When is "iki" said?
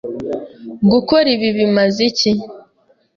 2.09-2.31